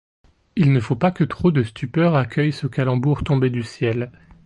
Il 0.55 0.73
ne 0.73 0.79
faut 0.79 0.95
pas 0.95 1.11
que 1.11 1.23
trop 1.23 1.51
de 1.51 1.61
stupeur 1.61 2.15
accueille 2.15 2.51
ce 2.53 2.65
calembour 2.65 3.23
tombé 3.23 3.51
du 3.51 3.61
ciel. 3.61 4.09